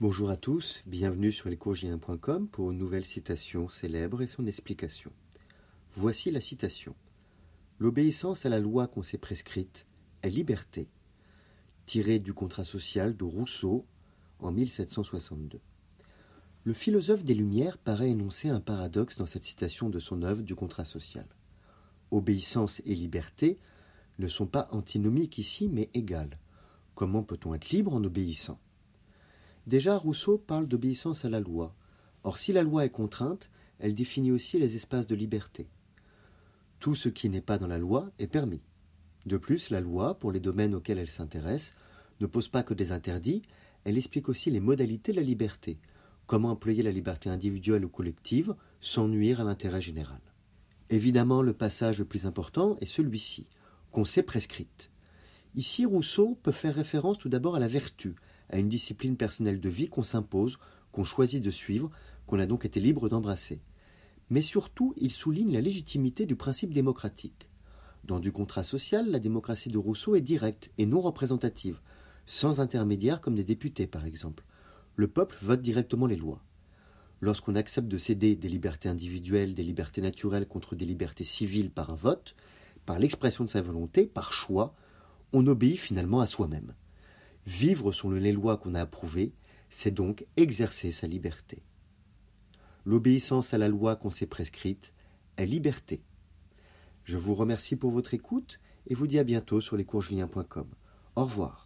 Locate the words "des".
17.22-17.34, 42.74-42.92, 73.34-73.44, 78.36-78.48, 79.54-79.62, 80.74-80.84